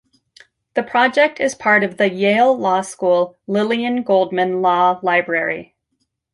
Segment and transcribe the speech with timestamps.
[0.73, 5.75] The project is part of the Yale Law School Lillian Goldman Law Library.